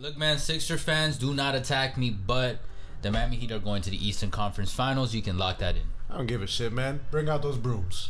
[0.00, 2.60] Look, man, Sixer fans, do not attack me, but
[3.02, 5.12] the Miami Heat are going to the Eastern Conference Finals.
[5.12, 5.82] You can lock that in.
[6.08, 7.00] I don't give a shit, man.
[7.10, 8.08] Bring out those brooms.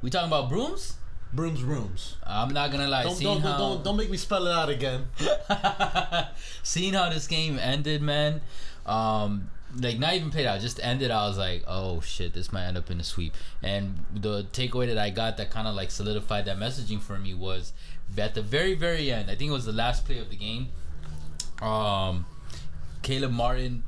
[0.00, 0.94] We talking about brooms?
[1.32, 2.16] Brooms, brooms.
[2.24, 3.02] I'm not gonna lie.
[3.02, 5.08] Don't, don't, how don't, don't make me spell it out again.
[6.62, 8.40] seeing how this game ended, man.
[8.86, 11.10] Um, like not even played out, just ended.
[11.10, 13.34] I was like, oh shit, this might end up in a sweep.
[13.62, 17.34] And the takeaway that I got that kind of like solidified that messaging for me
[17.34, 17.72] was
[18.18, 19.30] at the very very end.
[19.30, 20.68] I think it was the last play of the game.
[21.62, 22.26] Um,
[23.02, 23.82] Caleb Martin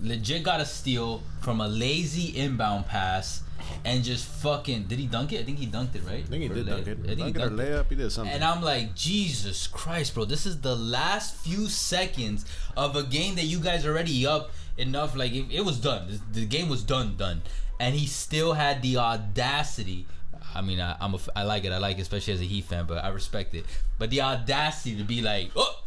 [0.00, 3.42] legit got a steal from a lazy inbound pass
[3.84, 5.40] and just fucking did he dunk it?
[5.40, 6.24] I think he dunked it, right?
[6.24, 6.98] I think he Or did lay- dunk it.
[7.02, 7.72] I think he Dunk it or dunked it.
[7.72, 7.88] layup.
[7.90, 8.32] He did something.
[8.34, 10.24] And I'm like, Jesus Christ, bro!
[10.24, 15.16] This is the last few seconds of a game that you guys already up enough.
[15.16, 16.20] Like it, it was done.
[16.32, 17.42] The game was done, done.
[17.80, 20.06] And he still had the audacity.
[20.54, 21.72] I mean, I, I'm a, I like it.
[21.72, 23.66] I like it, especially as a Heat fan, but I respect it.
[23.98, 25.82] But the audacity to be like, oh,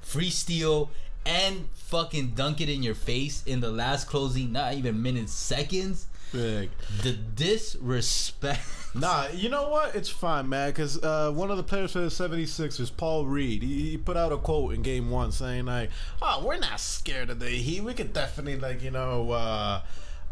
[0.00, 0.90] free steal
[1.24, 6.06] and fucking dunk it in your face in the last closing, not even minutes, seconds.
[6.32, 6.70] Big.
[7.02, 8.62] The disrespect.
[8.94, 9.94] Nah, you know what?
[9.94, 10.70] It's fine, man.
[10.70, 14.32] Because uh, one of the players for the 76ers, Paul Reed, he, he put out
[14.32, 17.82] a quote in game one saying, like, oh, we're not scared of the Heat.
[17.82, 19.82] We could definitely, like, you know, uh,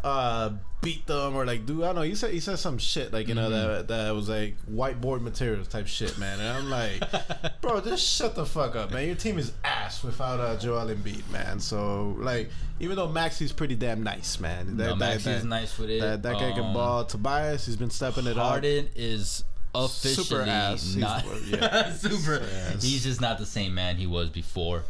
[0.03, 2.01] uh, beat them or, like, do, I don't know.
[2.01, 5.67] He said, he said some shit, like, you know, that, that was, like, whiteboard materials
[5.67, 6.39] type shit, man.
[6.39, 9.05] And I'm like, bro, just shut the fuck up, man.
[9.05, 11.59] Your team is ass without uh, Joel Embiid, man.
[11.59, 12.49] So, like,
[12.79, 14.75] even though Maxey's pretty damn nice, man.
[14.77, 16.01] No, Maxey's that, nice with it.
[16.01, 17.05] That, that guy can Um, ball.
[17.05, 18.47] Tobias, he's been stepping it up.
[18.47, 19.43] Harden is
[19.75, 20.93] officially Super ass.
[20.95, 21.93] He's- yeah.
[21.93, 22.41] super.
[22.43, 22.81] Ass.
[22.83, 24.83] He's just not the same man he was before.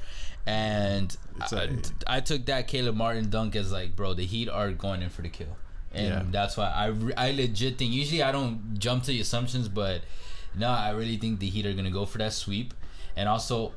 [0.45, 1.15] And
[2.07, 5.21] I, took that Caleb Martin dunk as like, bro, the Heat are going in for
[5.21, 5.55] the kill,
[5.93, 6.23] and Yeah.
[6.29, 7.93] that's why I re- I legit think.
[7.93, 10.01] Usually I don't jump to the assumptions, but
[10.55, 12.73] no, I really think the Heat are gonna go for that sweep,
[13.15, 13.73] and also.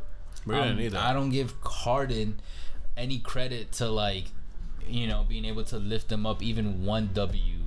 [0.47, 1.03] We're gonna um, need that.
[1.03, 2.41] I don't give Harden
[2.97, 4.25] any credit to like,
[4.87, 7.61] you know, being able to lift them up even one W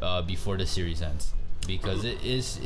[0.00, 1.34] uh, before the series ends
[1.66, 2.58] because it is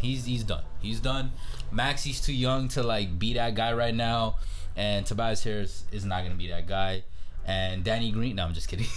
[0.00, 0.64] he's he's done.
[0.80, 1.30] He's done.
[1.70, 4.36] Maxey's too young to like be that guy right now,
[4.76, 7.02] and Tobias Harris is not gonna be that guy.
[7.46, 8.86] And Danny Green, no, I'm just kidding.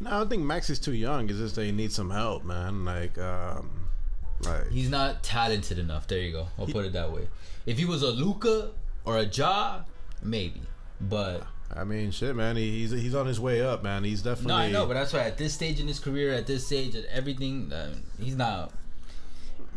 [0.00, 1.30] No, I don't think Max is too young.
[1.30, 2.84] It's just they need some help, man.
[2.84, 3.88] Like, um,
[4.44, 6.06] like he's not talented enough.
[6.06, 6.48] There you go.
[6.58, 7.28] I'll put it that way.
[7.64, 8.72] If he was a Luka
[9.04, 9.80] or a Ja,
[10.22, 10.60] maybe.
[11.00, 12.56] But I mean, shit, man.
[12.56, 14.04] He, he's he's on his way up, man.
[14.04, 14.52] He's definitely.
[14.52, 14.86] no, I know.
[14.86, 17.94] But that's why at this stage in his career, at this stage, at everything, uh,
[18.20, 18.72] he's not.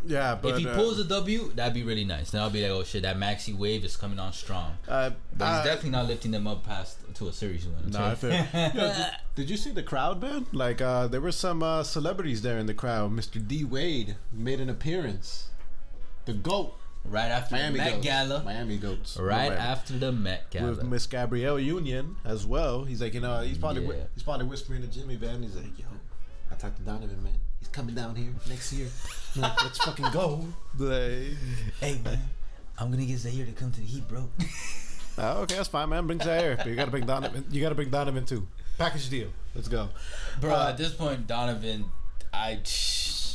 [0.06, 2.30] Yeah, but if he uh, pulls a W, that'd be really nice.
[2.30, 4.76] Then I'll be like, oh shit, that Maxey wave is coming on strong.
[4.88, 7.90] uh, But he's uh, definitely not lifting them up past to a series win.
[7.90, 8.30] No, I feel.
[8.54, 10.46] Yo, did, did you see the crowd, man?
[10.52, 13.10] Like, uh, there were some uh, celebrities there in the crowd.
[13.12, 13.44] Mr.
[13.46, 15.48] D Wade made an appearance.
[16.26, 16.74] The goat,
[17.04, 18.04] right after Miami the Met Goats.
[18.06, 18.42] Gala.
[18.44, 19.16] Miami Goats.
[19.16, 19.58] Right Right.
[19.58, 20.70] after the Met Gala.
[20.70, 22.84] with Miss Gabrielle Union as well.
[22.84, 24.04] He's like, you know, he's probably whi- Yeah.
[24.14, 25.42] he's probably whispering to Jimmy Van.
[25.42, 25.84] He's like, yo,
[26.50, 27.32] I talked to Donovan, man.
[27.66, 28.86] He's coming down here next year.
[29.34, 30.46] Like, Let's fucking go.
[30.78, 31.36] Like,
[31.80, 32.18] hey man,
[32.78, 34.28] I'm gonna get Zaire to come to the Heat, bro.
[35.18, 36.06] oh, okay, that's fine, man.
[36.06, 37.44] Bring Zaire, but you gotta bring Donovan.
[37.50, 38.46] You gotta bring Donovan too.
[38.78, 39.28] Package deal.
[39.54, 39.88] Let's go.
[40.40, 41.86] bro, Uh, at this point, Donovan,
[42.32, 42.60] I.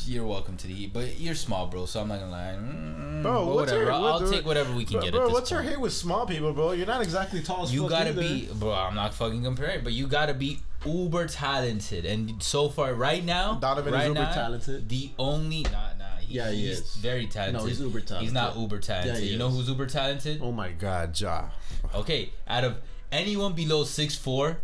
[0.07, 1.85] You're welcome to the Heat, but you're small, bro.
[1.85, 3.83] So I'm not gonna lie, Mm, Bro, whatever.
[3.83, 5.11] your, I'll, take whatever we can bro, get.
[5.11, 6.71] Bro, at this what's your hate with small people, bro?
[6.71, 8.21] You're not exactly tall as You gotta either.
[8.21, 8.73] be, bro.
[8.73, 12.05] I'm not fucking comparing, but you gotta be uber talented.
[12.05, 14.89] And so far, right now, Donovan is right uber now, talented.
[14.89, 16.05] The only, nah, nah.
[16.19, 16.95] He, Yeah, he he's is.
[16.95, 17.61] very talented.
[17.61, 18.23] No, he's uber talented.
[18.23, 19.23] He's not uber talented.
[19.23, 20.39] Yeah, you know who's uber talented?
[20.41, 21.49] Oh my God, Ja.
[21.93, 22.77] Okay, out of
[23.11, 24.61] anyone below six four,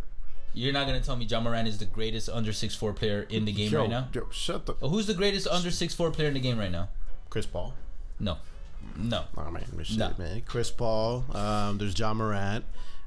[0.54, 3.46] you're not gonna tell me Ja Morant is the greatest under six four player in
[3.46, 4.08] the game yo, right now.
[4.14, 6.72] yo, shut the Oh, who's the greatest under six four player in the game right
[6.72, 6.90] now?
[7.30, 7.74] Chris Paul.
[8.20, 8.38] No,
[8.96, 9.26] no.
[9.38, 10.12] Oh man, shit, Nah.
[10.18, 10.42] man.
[10.46, 11.26] Chris Paul.
[11.34, 12.66] Um, there's Ja Morant.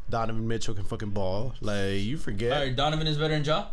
[0.08, 1.54] Donovan Mitchell can fucking ball.
[1.60, 2.52] Like you forget.
[2.52, 3.66] All right, Donovan is better than Ja.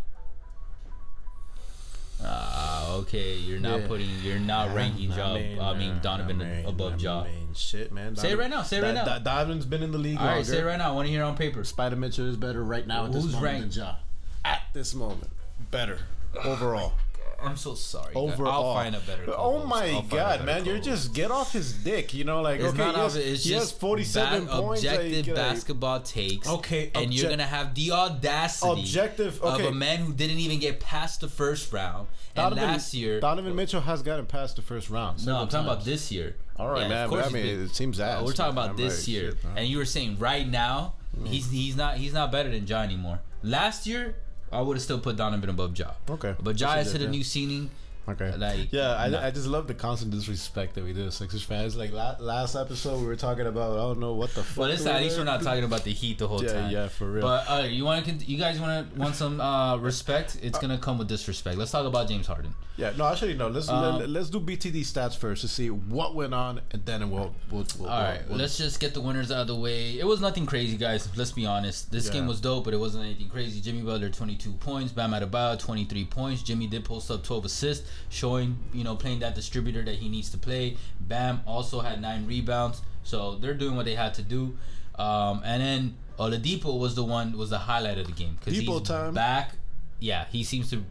[2.24, 3.36] Ah, okay.
[3.36, 3.88] You're not Yeah.
[3.88, 4.10] putting.
[4.24, 5.36] You're not ranking Ja.
[5.36, 8.16] I mean, Donovan I mean, above mean, shit, man.
[8.16, 9.06] Say it right now, say it right now.
[9.06, 10.90] Da- Donovan's been in the league All right, say it right now.
[10.92, 11.62] I want to hear on paper.
[11.62, 13.76] Spida Mitchell is better right now at this Who's moment ranked?
[13.76, 13.96] than Ja.
[14.44, 15.30] At this moment,
[15.72, 16.00] better
[16.44, 16.94] overall.
[17.42, 18.14] I'm so sorry.
[18.16, 19.26] Overall, I'll find a better.
[19.36, 20.66] Oh my I'll find a god, man!
[20.66, 22.14] You're just get off his dick.
[22.14, 23.28] You know, like It's okay, not he has, it.
[23.28, 24.84] It's he has just 47 ba- points.
[24.84, 26.48] Objective like, like, basketball takes.
[26.50, 30.80] Okay, and you're gonna have the audacity Objective, of a man who didn't even get
[30.80, 32.08] past the first round.
[32.36, 35.26] And Donovan, last year, Donovan Mitchell has gotten past the first round.
[35.26, 36.36] no, I'm talking about this year.
[36.58, 37.10] All right, Yeah, of man.
[37.10, 38.22] course I mean, been- it seems ass.
[38.22, 40.94] Uh, we're talking about I'm this like, year, shit, and you were saying right now
[41.26, 43.20] he's he's not he's not better than John anymore.
[43.44, 44.16] Last year,
[44.52, 45.92] I would have still put Donovan above Ja.
[46.10, 46.36] Okay.
[46.42, 47.70] but Ja has hit a new ceiling.
[48.10, 48.32] Okay.
[48.38, 49.22] Like, yeah, I, nah.
[49.26, 51.76] I just love the constant disrespect that we do as Sixers fans.
[51.76, 54.58] Like la- last episode, we were talking about I don't know what the fuck.
[54.58, 56.54] Well, listen, we at least were- we're not talking about the Heat the whole Yeah,
[56.54, 56.72] time.
[56.72, 57.22] yeah, for real.
[57.22, 60.38] But uh, you want to, you guys want to want some uh, respect?
[60.42, 61.58] It's gonna come with disrespect.
[61.58, 62.54] Let's talk about James Harden.
[62.78, 63.50] yeah, no, actually, no.
[63.50, 67.10] Let's Um, let, us do BTD stats first to see what went on, and then
[67.10, 67.66] we'll we'll.
[67.78, 70.00] we'll All right, we'll, let's just get the winners out of the way.
[70.00, 71.10] It was nothing crazy, guys.
[71.18, 71.92] Let's be honest.
[71.92, 72.14] This Yeah.
[72.14, 73.60] game was dope, but it wasn't anything crazy.
[73.60, 74.94] Jimmy Butler, 22 points.
[74.94, 76.42] Bam Adebayo, 23 points.
[76.44, 80.30] Jimmy did post up 12 assists, showing you know playing that distributor that he needs
[80.32, 80.78] to play.
[81.00, 84.58] Bam also had nine rebounds, so they're doing what they had to do.
[84.98, 88.82] Um, and then Oladipo was the one was the highlight of the game because he's
[88.82, 89.14] time.
[89.14, 89.54] back.
[90.00, 90.84] Yeah, he seems to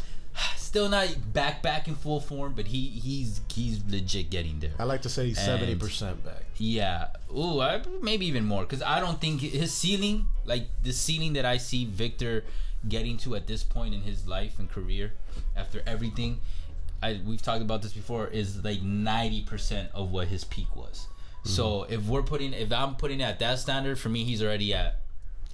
[0.56, 4.72] still not back back in full form, but he he's he's legit getting there.
[4.78, 6.44] I like to say he's seventy percent back.
[6.56, 7.08] Yeah.
[7.36, 11.44] Ooh, I, maybe even more because I don't think his ceiling, like the ceiling that
[11.44, 12.44] I see Victor
[12.88, 15.12] getting to at this point in his life and career,
[15.56, 16.40] after everything,
[17.02, 21.06] I we've talked about this before, is like ninety percent of what his peak was.
[21.44, 24.74] So if we're putting, if I'm putting it at that standard, for me, he's already
[24.74, 25.00] at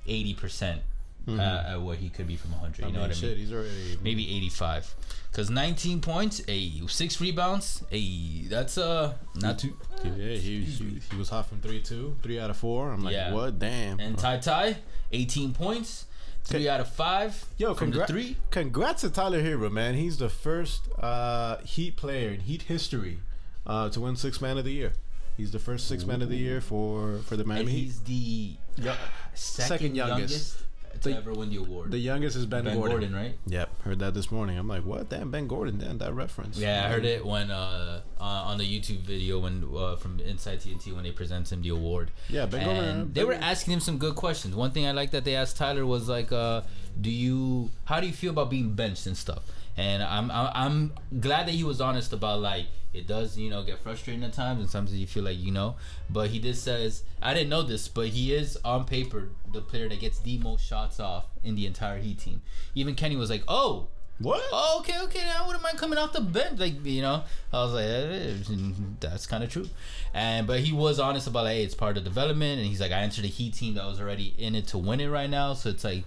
[0.09, 0.83] eighty percent
[1.29, 2.87] uh, at what he could be from hundred.
[2.87, 3.37] You know what I mean?
[3.37, 4.95] he's already maybe 85
[5.31, 8.01] because 19 points a six rebounds a
[8.49, 12.51] that's uh not too Yeah, he, he, he was hot from three two, three out
[12.51, 12.91] of four.
[12.93, 13.33] I'm like, Yeah.
[13.33, 13.59] what?
[13.59, 14.01] Damn.
[14.01, 14.77] and Ty Ty
[15.13, 16.07] 18 points
[16.45, 19.95] three out of five Yo, from congra- the three congrats to Tyler Herro, man.
[19.95, 23.19] He's the first uh, Heat player in Heat history
[23.67, 24.93] uh, to win Six Man of the Year.
[25.37, 27.79] He's the first Six Man of the Year for for the and Miami Heat.
[27.85, 28.97] he's the Yeah.
[29.35, 30.64] second, Second youngest, youngest.
[31.13, 32.99] To ever win the award The youngest is Ben, Ben Gordon.
[33.01, 33.15] Gordon.
[33.15, 34.59] right Yep, heard that this morning.
[34.59, 35.09] I'm like, what?
[35.09, 35.79] Damn, Ben Gordon.
[35.79, 36.59] Damn, that reference.
[36.59, 40.61] yeah I heard it when uh, uh on the YouTube video when uh, from Inside
[40.61, 42.85] TNT when they present him the award Yeah, Ben Gordon.
[42.85, 44.55] and they were asking him some good questions.
[44.55, 46.63] One thing I like that they asked Tyler was like, uh,
[47.01, 47.71] "Do you?
[47.85, 49.43] How do you feel about being benched and stuff?"
[49.77, 53.65] And I'm I'm, I'm glad that he was honest about like it does you know
[53.65, 55.77] get frustrating at times and sometimes you feel like you know.
[56.09, 59.89] But he did says I didn't know this, but he is on paper the player
[59.89, 62.43] that gets the most shots off in the entire Heat team.
[62.75, 63.89] Even Kenny was like, "Oh."
[64.21, 64.41] What?
[64.53, 65.29] Oh, okay, okay.
[65.29, 67.25] I wouldn't mind coming off the bench, like you know.
[67.53, 68.55] I was like, eh,
[69.01, 69.69] that's kind of true,
[70.15, 72.93] and but he was honest about like, hey, it's part of development, and he's like,
[72.93, 75.55] I entered a Heat team that was already in it to win it right now,
[75.55, 76.05] so it's like,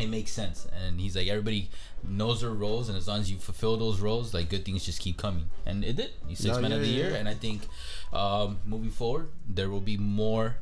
[0.00, 1.68] it makes sense, and he's like, everybody
[2.02, 5.00] knows their roles, and as long as you fulfill those roles, like good things just
[5.00, 6.10] keep coming, and it did.
[6.26, 7.16] He's six No, man yeah, of the yeah, year, yeah.
[7.18, 7.62] and I think
[8.12, 10.56] um, moving forward, there will be more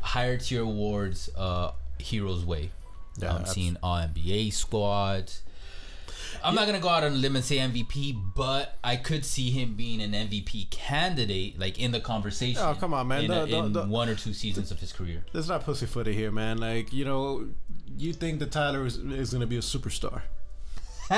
[0.00, 2.70] higher tier awards, uh, heroes way.
[3.18, 5.42] Yeah, I'm seeing all NBA squads.
[6.44, 9.50] I'm not gonna go out on a limb and say MVP, but I could see
[9.50, 12.60] him being an MVP candidate, like in the conversation.
[12.62, 13.24] Oh, come on, man.
[13.24, 15.24] In, The- a- the- in the- one or two seasons of his career.
[15.32, 16.58] Let's not pussyfooty here, man.
[16.58, 17.48] Like, you know,
[17.96, 20.22] you think that Tyler is, is going to be a superstar.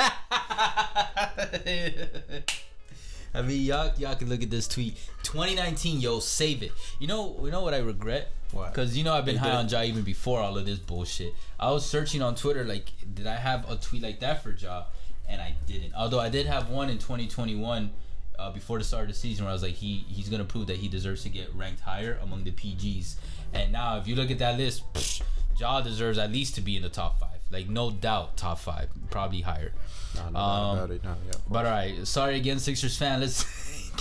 [3.37, 4.97] I mean, y'all, y'all can look at this tweet.
[5.25, 6.70] 2019, yo, save it.
[7.00, 8.31] You know, you know what I regret?
[8.53, 8.73] What?
[8.73, 9.56] Because you know I've been They high did.
[9.56, 11.35] on Ja even before all of this bullshit.
[11.59, 14.85] I was searching on Twitter, like, did I have a tweet like that for Ja?
[15.29, 15.94] And I didn't.
[15.94, 17.91] Although I did have one in 2021,
[18.38, 20.67] uh, before the start of the season, where I was like, he he's gonna prove
[20.67, 23.15] that he deserves to get ranked higher among the PGs.
[23.53, 25.23] And now, if you look at that list, psh,
[25.59, 27.31] Ja deserves at least to be in the top five.
[27.50, 29.73] Like, no doubt, top five, probably higher.
[30.17, 31.05] No, no Um, about it.
[31.05, 33.20] No, yeah, But all right, sorry again, Sixers fan.
[33.20, 33.44] Let's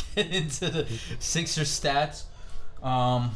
[0.15, 0.87] get into the
[1.19, 2.23] Sixers stats.
[2.81, 3.31] Um,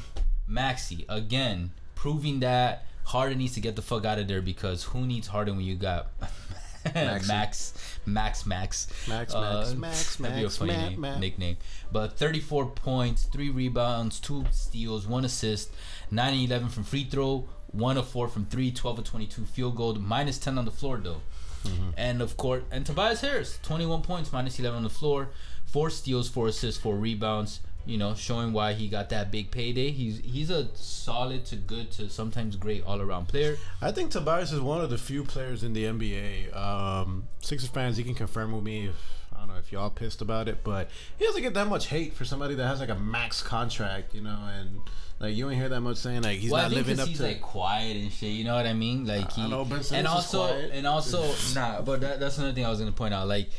[0.47, 5.05] Maxey again proving that Harden needs to get the fuck out of there because who
[5.05, 6.07] needs Harden when you got
[6.95, 7.73] Maxey.
[8.07, 11.19] Max, Max, Max, Max, Uh, Max, Max, That'd be a Max, funny Matt, name, Matt.
[11.19, 11.57] nickname.
[11.91, 15.69] But 34 points, three rebounds, two steals, one assist,
[16.09, 19.75] 9 and 11 from free throw, one of four from three, 12 of 22 field
[19.75, 21.21] goal, minus 10 on the floor though.
[21.65, 21.89] Mm-hmm.
[21.97, 25.29] And of course, and Tobias Harris, 21 points, minus 11 on the floor,
[25.65, 27.59] four steals, four assists, four rebounds.
[27.87, 29.91] You know, showing why he got that big payday.
[29.91, 33.57] He's he's a solid to good to sometimes great all around player.
[33.81, 36.55] I think Tobias is one of the few players in the NBA.
[36.55, 38.95] Um, Sixers fans, you can confirm with me if
[39.33, 42.13] I don't know if y'all pissed about it, but he doesn't get that much hate
[42.13, 44.81] for somebody that has like a max contract, you know, and
[45.19, 47.07] like you don't hear that much saying like he's well, I not think living up
[47.07, 47.23] he's to.
[47.23, 48.29] like quiet and shit.
[48.29, 49.05] You know what I mean?
[49.05, 51.23] Like he know Ben Simmons and also and also
[51.55, 51.81] nah.
[51.81, 53.27] But that, that's another thing I was gonna point out.
[53.27, 53.49] Like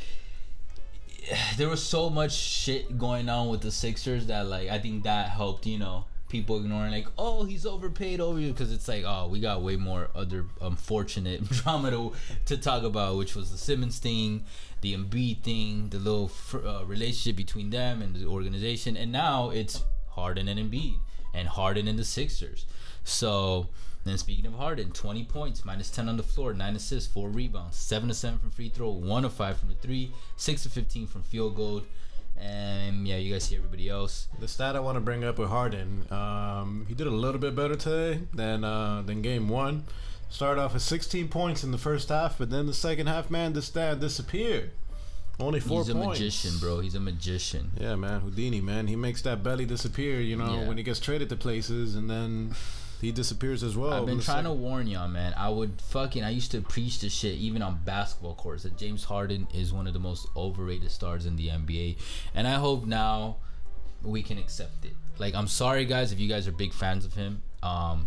[1.57, 5.31] there was so much shit going on with the Sixers that like I think that
[5.31, 5.67] helped.
[5.67, 6.05] You know.
[6.29, 9.77] People ignoring like, oh, he's overpaid over you because it's like, oh, we got way
[9.77, 12.13] more other unfortunate drama to,
[12.45, 14.45] to talk about, which was the Simmons thing,
[14.83, 19.83] the Embiid thing, the little uh, relationship between them and the organization, and now it's
[20.11, 20.99] Harden and Embiid
[21.33, 22.67] and Harden and the Sixers.
[23.05, 23.69] So
[24.05, 27.77] then speaking of Harden, 20 points, minus 10 on the floor, 9 assists, 4 rebounds,
[27.77, 31.07] 7 to 7 from free throw, 1 to 5 from the 3, 6 to 15
[31.07, 31.83] from field goal.
[32.41, 34.29] And yeah, you guys see everybody else.
[34.39, 37.57] The stat I want to bring up with Harden, um, he did a little bit
[37.57, 39.85] better today than uh, than game one.
[40.31, 43.55] Started off with 16 points in the first half, but then the second half, man,
[43.55, 44.71] the stat disappeared.
[45.41, 46.21] Only four He's a points.
[46.21, 46.81] magician, bro.
[46.81, 47.71] He's a magician.
[47.81, 50.21] Yeah, man, Houdini, man, he makes that belly disappear.
[50.21, 50.69] You know, Yeah.
[50.69, 52.55] when he gets traded to places, and then
[53.01, 53.93] he disappears as well.
[53.93, 55.35] I've been trying to warn y'all, man.
[55.37, 56.25] I would fucking.
[56.25, 59.87] I used to preach this shit even on basketball courts that James Harden is one
[59.87, 61.97] of the most overrated stars in the NBA,
[62.35, 63.37] and I hope now
[64.03, 64.93] we can accept it.
[65.19, 67.43] Like, I'm sorry, guys, if you guys are big fans of him.
[67.63, 68.07] Um,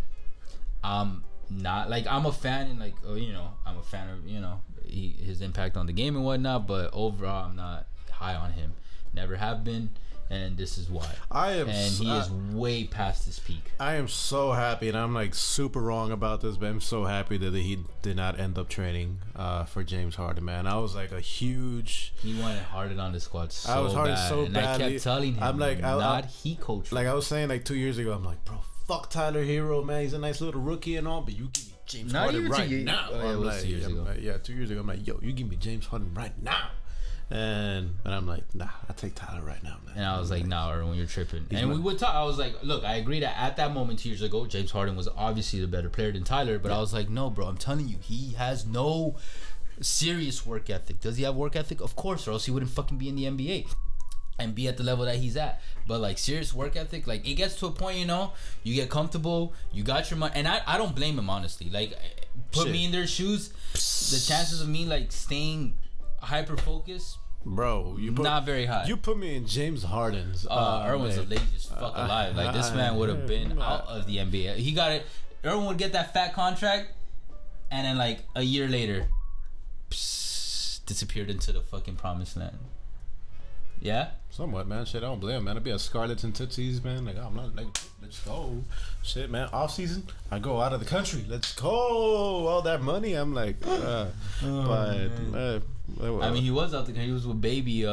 [0.84, 4.28] I'm not like I'm a fan and like oh, you know I'm a fan of
[4.28, 8.36] you know he, his impact on the game and whatnot, but overall I'm not high
[8.36, 8.74] on him.
[9.14, 9.90] Never have been,
[10.32, 11.08] and this is why.
[11.30, 11.68] I am.
[11.70, 13.72] And he is way past his peak.
[13.80, 17.38] I am so happy, and I'm like super wrong about this, but I'm so happy
[17.38, 20.66] that he did not end up training uh, for James Harden, man.
[20.68, 24.16] I was like a huge, He wanted Harden on the squad so I was Harden
[24.16, 26.92] bad, so and I kept telling him, I'm like, I- not I- he coach.
[26.92, 28.14] like I was saying like two years ago.
[28.14, 28.58] I'm like, bro,
[28.88, 30.02] fuck Tyler Herro, man.
[30.04, 32.70] He's a nice little rookie and all, but you give me James Not Harden right
[32.72, 33.10] now.
[33.12, 34.04] oh, yeah, I'm like, two years I'm ago.
[34.04, 34.80] like, yeah, two years ago.
[34.80, 36.70] I'm like, yo, you give me James Harden right now,
[37.32, 39.96] and and I'm like, nah, I take Tyler right now, man.
[39.98, 41.46] and I was like, nah, Erwin, you're tripping.
[41.52, 42.14] And my- we would talk.
[42.14, 44.96] I was like, look, I agree that at that moment two years ago, James Harden
[44.96, 46.60] was obviously the better player than Tyler.
[46.60, 49.16] But I was like, no, bro, I'm telling you, he has no
[49.80, 51.00] serious work ethic.
[51.02, 51.82] Does he have work ethic?
[51.82, 53.68] Of course, or else he wouldn't fucking be in the NBA.
[54.40, 55.62] and be at the level that he's at.
[55.88, 58.34] But like serious work ethic, like it gets to a point, you know,
[58.64, 61.70] you get comfortable, you got your money, and I, I don't blame him honestly.
[61.70, 61.94] Like
[62.52, 62.72] put Shit.
[62.72, 65.78] me in their shoes, the chances of me like staying
[66.22, 67.98] hyper focused, bro.
[68.00, 68.86] You put, not very high.
[68.86, 70.46] You put me in James Harden's.
[70.50, 71.30] uh, Irwin's the man.
[71.30, 72.36] laziest fuck Uh, alive.
[72.36, 74.56] Like this uh, man would uh, have been uh, out of the NBA.
[74.56, 75.06] He got it.
[75.46, 76.90] Irwin would get that fat contract,
[77.72, 79.08] and then like a year later,
[79.90, 82.58] psst, disappeared into the fucking promised land.
[83.82, 84.10] Yeah.
[84.30, 84.86] Somewhat, man.
[84.86, 85.58] Shit, I don't blame man.
[85.58, 87.04] I'd be a Scarlett's and Tootsies, man.
[87.04, 87.66] Like, I'm not like,
[88.02, 88.64] let's go.
[89.04, 89.50] Shit, man.
[89.52, 91.26] Off season, I go out of the country.
[91.28, 91.68] Let's go.
[92.48, 94.06] All that money, I'm like, uh,
[94.42, 95.60] but uh,
[96.00, 96.96] Oh, I mean, he was out there.
[97.04, 97.92] He was with baby uh,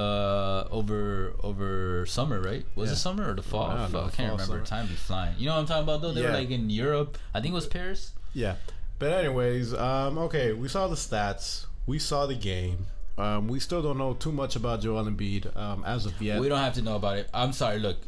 [0.70, 2.64] over over summer, right?
[2.76, 2.92] Was Yeah.
[2.92, 3.64] it summer or the fall?
[3.70, 4.44] I know, I can't remember.
[4.44, 4.64] summer.
[4.64, 5.34] Time be flying.
[5.36, 6.12] You know what I'm talking about though?
[6.12, 7.18] They were like in Europe.
[7.34, 8.12] I think it was Paris.
[8.34, 8.54] yeah.
[9.00, 11.66] But anyways, um, okay, we saw the stats.
[11.86, 12.86] We saw the game.
[13.18, 16.40] Um, we still don't know too much about Joel Embiid um, as of yet.
[16.40, 17.28] We don't have to know about it.
[17.34, 17.78] I'm sorry.
[17.80, 17.98] Look,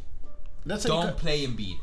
[0.65, 1.77] Let's don't cut- play Embiid.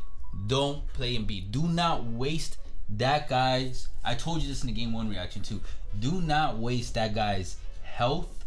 [0.47, 1.51] Don't play Embiid.
[1.51, 2.57] Do not waste
[2.89, 3.87] that guy's.
[4.03, 5.61] I told you this in the game one reaction too.
[5.99, 8.45] Do not waste that guy's health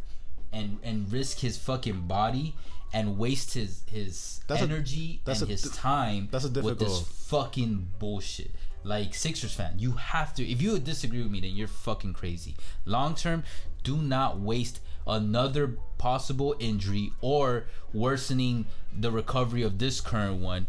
[0.53, 2.55] and and risk his fucking body
[2.93, 6.79] and waste his his That's a- energy that's and a his time that's a with
[6.79, 8.51] this fucking bullshit.
[8.85, 10.45] Like Sixers fan, you have to.
[10.45, 12.57] If you disagree with me, then you're fucking crazy.
[12.85, 13.45] Long term,
[13.83, 20.67] do not waste another possible injury or worsening the recovery of this current one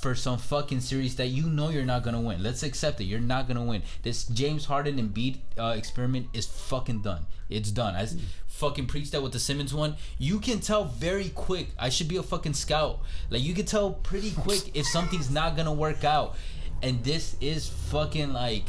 [0.00, 2.42] for some fucking series that you know you're not gonna win.
[2.42, 3.04] Let's accept it.
[3.04, 3.82] You're not gonna win.
[4.02, 7.26] This James Harden and Embiid uh, experiment is fucking done.
[7.50, 7.94] It's done.
[7.94, 8.06] I
[8.46, 9.96] fucking preached that with the Simmons one.
[10.16, 11.68] You can tell very quick.
[11.78, 13.00] I should be a fucking scout.
[13.28, 16.36] Like you can tell pretty quick if something's not gonna work out.
[16.82, 18.64] And this is fucking like,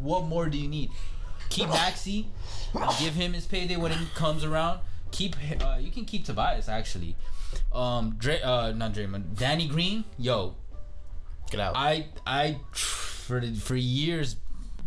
[0.00, 0.90] what more do you need?
[1.48, 2.28] Keep Maxey.
[2.98, 4.80] Give him his payday when it comes around.
[5.10, 7.16] Keep uh, you can keep Tobias actually.
[7.72, 10.04] Um, Dre, uh, not Draymond, Danny Green.
[10.18, 10.54] Yo,
[11.50, 11.74] get out.
[11.76, 14.36] I I for for years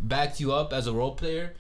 [0.02, 1.54] backed you up as a role player.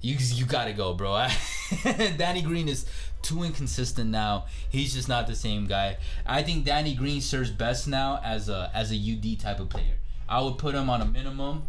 [0.00, 1.12] You you gotta go, bro.
[1.12, 1.36] I,
[2.16, 2.86] Danny Green is
[3.22, 4.46] too inconsistent now.
[4.70, 5.98] He's just not the same guy.
[6.26, 9.98] I think Danny Green serves best now as a as a UD type of player.
[10.28, 11.68] I would put him on a minimum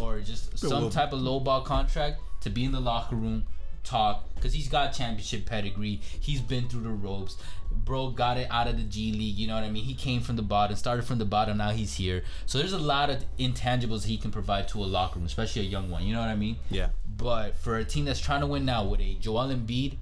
[0.00, 3.46] or just some type of low ball contract to be in the locker room,
[3.84, 6.00] talk because he's got championship pedigree.
[6.20, 7.36] He's been through the ropes.
[7.70, 9.36] Bro got it out of the G League.
[9.36, 9.84] You know what I mean?
[9.84, 11.58] He came from the bottom, started from the bottom.
[11.58, 12.22] Now he's here.
[12.46, 15.66] So there's a lot of intangibles he can provide to a locker room, especially a
[15.66, 16.04] young one.
[16.04, 16.56] You know what I mean?
[16.70, 16.88] yeah.
[17.16, 19.96] But for a team that's trying to win now with a Joel Embiid,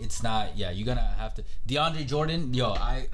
[0.00, 0.56] it's not.
[0.56, 1.44] Yeah, you're gonna have to.
[1.66, 3.06] DeAndre Jordan, yo, I.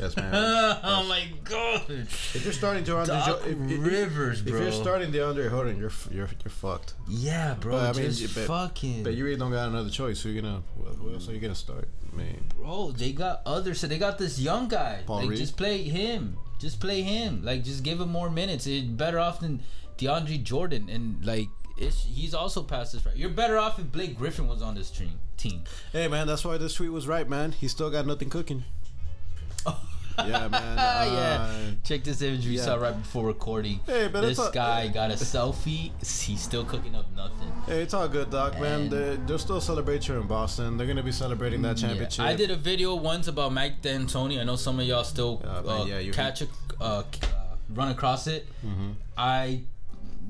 [0.00, 0.32] Yes, man.
[0.82, 1.82] oh my god.
[1.88, 4.60] If you're starting DeAndre, Doc Jo- if, if- Rivers, if bro.
[4.62, 6.94] you're starting DeAndre Jordan, you're f- you're you're fucked.
[7.08, 7.72] Yeah, bro.
[7.72, 9.02] But, I mean, just but- fucking.
[9.04, 10.20] But you really don't got another choice.
[10.22, 10.62] Who you gonna?
[10.98, 11.88] Who else are you gonna start?
[12.12, 13.80] I mean, bro, they got others.
[13.80, 15.02] So they got this young guy.
[15.06, 15.38] Paul like, Reed?
[15.38, 16.36] just play him.
[16.58, 17.42] Just play him.
[17.44, 18.66] Like, just give him more minutes.
[18.66, 19.62] It's better off than
[19.98, 20.88] DeAndre Jordan.
[20.88, 23.16] And like, it's he's also past this right.
[23.16, 25.18] You're better off if Blake Griffin was on this team.
[25.36, 25.64] Team.
[25.92, 27.50] hey man, that's why this tweet was right, man.
[27.52, 28.62] He still got nothing cooking.
[30.26, 30.76] yeah, man.
[30.76, 31.48] yeah.
[31.50, 32.62] Uh, Check this image we yeah.
[32.62, 33.80] saw right before recording.
[33.86, 35.90] Hey, but this it's a- guy got a selfie.
[36.00, 37.50] He's still cooking up nothing.
[37.66, 38.82] Hey, it's all good, Doc, man.
[38.82, 40.76] And- They, they'll still celebrate you in Boston.
[40.76, 41.88] They're gonna be celebrating that Yeah.
[41.88, 42.24] championship.
[42.24, 44.40] I did a video once about Mike D'Antoni.
[44.40, 46.46] I know some of y'all still Yeah, man, uh, yeah, you- catch a
[46.80, 47.02] uh, uh,
[47.70, 48.46] run across it.
[48.66, 48.90] Mm-hmm.
[49.16, 49.62] I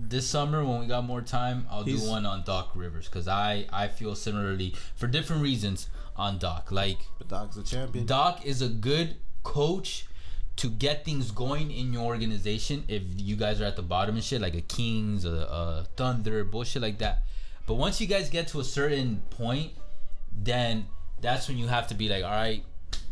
[0.09, 3.29] this summer when we got more time, I'll He's- do one on Doc Rivers because
[3.29, 6.71] I I feel similarly for different reasons on Doc.
[6.71, 8.05] Like But Doc's the champion.
[8.07, 10.07] Doc is a good coach
[10.57, 14.25] to get things going in your organization if you guys are at the bottom and
[14.25, 17.23] shit, like a Kings, a, a Thunder, bullshit like that.
[17.67, 19.73] But once you guys get to a certain point,
[20.33, 20.87] then
[21.21, 22.65] that's when you have to be like, all right,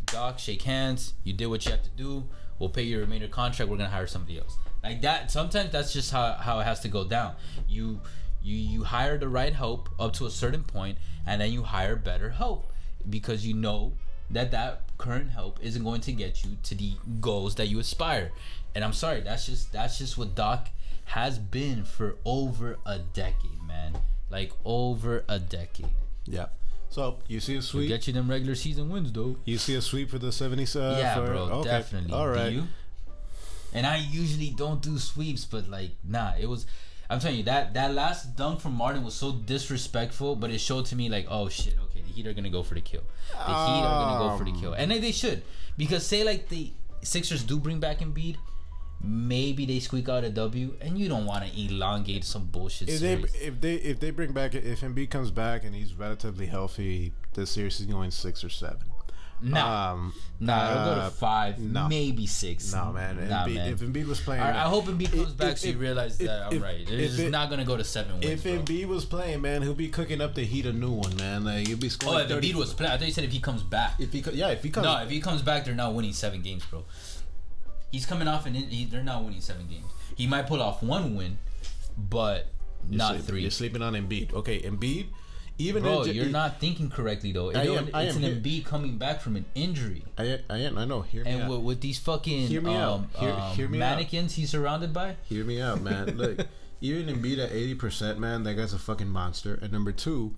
[0.05, 1.13] Doc, shake hands.
[1.23, 2.27] You did what you have to do.
[2.59, 3.71] We'll pay your remainder contract.
[3.71, 4.57] We're gonna hire somebody else.
[4.83, 5.31] Like that.
[5.31, 7.35] Sometimes that's just how, how it has to go down.
[7.67, 8.01] You
[8.43, 11.95] you you hire the right help up to a certain point, and then you hire
[11.95, 12.71] better help
[13.09, 13.93] because you know
[14.33, 18.31] that that current help isn't going to get you to the goals that you aspire.
[18.73, 20.69] And I'm sorry, that's just that's just what Doc
[21.05, 23.97] has been for over a decade, man.
[24.29, 25.89] Like over a decade.
[26.25, 26.47] Yeah.
[26.89, 27.87] So you see a sweep.
[27.87, 29.37] Get you them regular season wins though.
[29.45, 30.75] You see a sweep for the 70s.
[30.75, 31.69] Uh, yeah, for, bro, okay.
[31.69, 32.13] definitely.
[32.13, 32.49] All right.
[32.49, 32.63] Do you?
[33.73, 36.65] And I usually don't do sweeps, but like, nah, it was.
[37.09, 40.85] I'm telling you that that last dunk from Martin was so disrespectful, but it showed
[40.87, 43.03] to me like, oh shit, okay, the Heat are gonna go for the kill.
[43.31, 45.43] The Heat are gonna go for the kill, and they, they should
[45.77, 46.71] because say like the
[47.03, 48.37] Sixers do bring back Embiid,
[49.03, 52.99] maybe they squeak out a W, and you don't want to elongate some bullshit If
[52.99, 57.13] they if they if they bring back if Embiid comes back and he's relatively healthy,
[57.33, 58.90] this series is going six or seven.
[59.41, 61.87] Nah, Um, nah, it'll go uh, to five, no.
[61.87, 62.73] maybe six.
[62.73, 63.27] No man.
[63.29, 63.73] nah, Embiid, man.
[63.73, 66.19] If Embiid was playing, I, I hope Embiid comes If- back if- so you realize
[66.19, 66.87] if- that I'm right.
[66.89, 68.25] It's it- not gonna go to seven wins.
[68.25, 68.53] if bro.
[68.53, 71.43] Embiid was playing, man, he'll be cooking up the Heat a new one, man.
[71.43, 72.19] Like he'll be scoring.
[72.19, 73.99] Oh, if 30 Embiid was playing, I thought you said if he comes back.
[73.99, 76.41] If he, yeah, if he comes, No, if he comes back, they're not winning seven
[76.41, 76.83] games, bro.
[77.91, 79.85] He's coming off and he, they're not winning seven games.
[80.15, 81.37] He might pull off one win,
[81.97, 82.47] but
[82.89, 83.41] you're not three.
[83.41, 84.33] You're sleeping on Embiid.
[84.33, 85.07] Okay, Embiid.
[85.61, 87.51] Even Bro, you're not thinking correctly though.
[87.51, 88.41] I It- am- I it's am an.
[88.41, 90.77] Embiid coming back from an injury, I, I am.
[90.77, 91.01] I know.
[91.01, 91.49] Hear me and out.
[91.51, 92.93] with, with these fucking Hear me out.
[92.93, 93.95] um, Hear- um, hear me out.
[93.97, 95.15] mannequins he's surrounded by.
[95.23, 96.05] Hear me out, man.
[96.17, 96.47] Look,
[96.81, 99.59] even Embiid at eighty percent, man, that guy's a fucking monster.
[99.61, 100.33] And number two,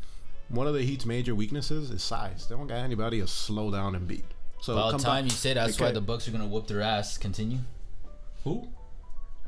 [0.50, 2.48] one of the Heat's major weaknesses is size.
[2.48, 4.24] They don't got anybody to slow down Embiid.
[4.62, 6.82] So About come time back- you say that's why the Bucks are gonna whoop their
[6.82, 7.18] ass.
[7.18, 7.60] Continue.
[8.44, 8.68] Who?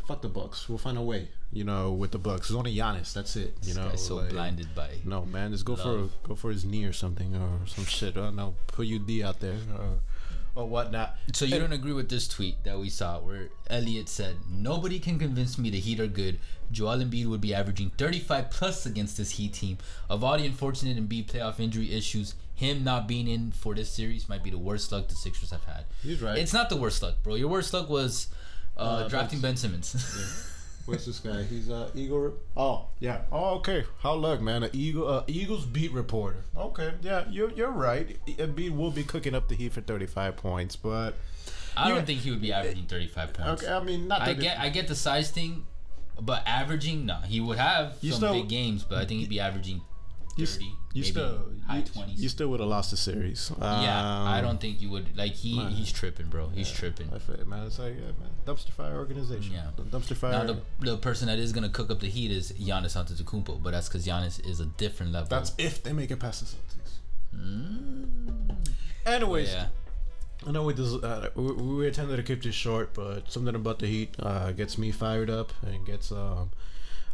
[0.08, 0.69] Fuck the Bucks.
[0.69, 1.30] We'll find a way.
[1.56, 3.13] You know, with the Bucks, it's only Giannis.
[3.13, 3.56] That's it.
[3.63, 4.89] You This know, guy's so like- blinded by.
[5.06, 6.12] No, man, just go Love.
[6.22, 8.18] for go for his knee or something or some shit.
[8.18, 8.56] I don't know.
[8.68, 10.00] Put UD out there or
[10.58, 11.15] or whatnot.
[11.34, 15.18] So you don't agree with this tweet that we saw where Elliot said, "Nobody can
[15.18, 16.39] convince me the Heat are good.
[16.72, 19.78] Joel Embiid would be averaging 35 plus against this Heat team.
[20.10, 24.28] Of all the unfortunate Embiid playoff injury issues, him not being in for this series
[24.28, 25.86] might be the worst luck the Sixers have had.
[26.04, 26.38] He's right.
[26.38, 27.36] It's not the worst luck, bro.
[27.36, 28.28] Your worst luck was
[28.78, 29.96] uh, Uh, drafting Ben Simmons.
[30.86, 31.43] Where's this guy?
[31.43, 32.34] He's uh Eagle.
[32.56, 33.21] Oh yeah.
[33.32, 33.84] Oh okay.
[34.02, 34.63] How luck, man?
[34.63, 36.43] An Eagle, uh, Eagles beat reporter.
[36.56, 36.93] Okay.
[37.02, 38.17] Yeah, you're you're right.
[38.28, 41.15] Embiid will be cooking up the Heat for 35 points, but
[41.76, 43.63] I don't think he would be averaging 35 points.
[43.63, 43.74] okay.
[43.74, 44.21] I mean, not.
[44.21, 45.65] I get I get the size thing,
[46.21, 49.30] but averaging, no, he would have You some still- big games, but I think he'd
[49.30, 49.82] be averaging
[50.38, 52.17] You, 30, you still high you, 20s.
[52.17, 53.52] You still would have lost the series.
[53.58, 55.15] Yeah, I Um, don't think you would.
[55.17, 55.71] Like he, man.
[55.71, 56.50] he's tripping, bro.
[56.50, 57.10] He's tripping.
[57.13, 59.54] I feel, man, it's like yeah, man, dumpster fire organization.
[59.54, 59.69] Yeah.
[59.78, 60.32] The dumpster fire.
[60.34, 63.71] Now the the person that is gonna cook up the heat is Giannis Antetokounmpo, but
[63.71, 65.30] that's because Giannis is a different level.
[65.30, 67.00] That's if they make it past the Celtics.
[67.34, 68.56] Mm.
[69.06, 69.67] Anyways, yeah.
[70.48, 73.80] I know we, des- uh, we we attempted to keep this short, but something about
[73.80, 76.52] the Heat uh, gets me fired up and gets um,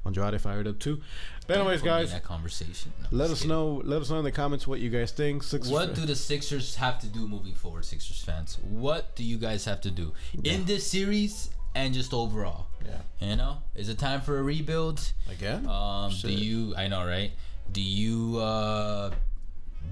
[0.05, 1.01] Andrade fired up too.
[1.47, 2.91] But anyways, guys, that conversation.
[3.01, 3.49] No, let us kidding.
[3.49, 3.81] know.
[3.83, 5.43] Let us know in the comments what you guys think.
[5.43, 5.67] Six.
[5.67, 8.57] What do the Sixers have to do moving forward, Sixers fans?
[8.63, 12.67] What do you guys have to do in this series and just overall?
[12.85, 13.01] yeah.
[13.19, 14.99] You know, is it time for a rebuild?
[15.29, 15.67] Again?
[15.67, 16.75] Um, do you?
[16.75, 17.31] I know, right?
[17.71, 19.11] Do you uh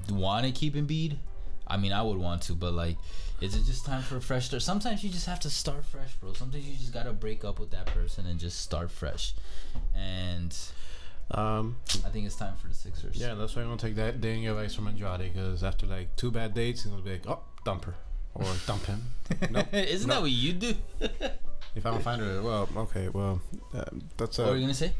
[0.09, 1.17] want to keep Embiid?
[1.67, 2.97] I mean, I would want to, but like,
[3.41, 4.61] is it just time for a fresh start?
[4.61, 6.33] Sometimes you just have to start fresh, bro.
[6.33, 9.33] Sometimes you just gotta break up with that person and just start fresh.
[9.95, 10.55] And
[11.31, 11.77] um.
[12.05, 13.15] I think it's time for the Sixers.
[13.15, 16.31] Yeah, that's why I'm gonna take that Daniel advice from Andrade because after like two
[16.31, 17.95] bad dates, he's gonna be like, "Oh, dump her
[18.33, 19.03] or dump him."
[19.51, 19.67] nope.
[19.73, 20.73] Isn't that what you do?
[21.75, 23.39] If I don't find her, well, okay, well,
[23.73, 23.85] uh,
[24.17, 24.93] that's what were uh, you gonna say?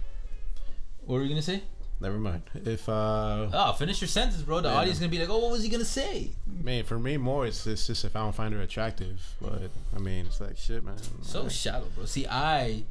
[1.05, 1.63] What were you gonna say?
[2.01, 2.43] Never mind.
[2.53, 4.61] If uh, Oh, finish your sentence, bro.
[4.61, 4.75] The Yeah.
[4.75, 7.65] audience gonna be like, "Oh, what was he gonna say?" man, for me, more it's,
[7.67, 9.19] it's just if I don't find her attractive.
[9.41, 10.95] But I mean, it's like shit, man.
[11.21, 12.05] So shallow, bro.
[12.05, 12.83] See, I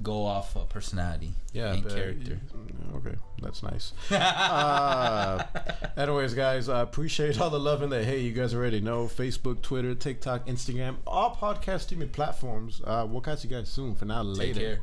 [0.00, 2.38] go off uh, personality yeah, and but- character.
[2.96, 3.92] Okay, that's nice.
[4.12, 5.42] uh,
[5.96, 8.04] anyways, guys, I appreciate all the love in there.
[8.04, 12.80] Hey, you guys already know Facebook, Twitter, TikTok, Instagram, all podcast streaming platforms.
[12.84, 13.94] Uh, we'll catch you guys soon.
[13.94, 14.60] For now, Take later.
[14.60, 14.76] care.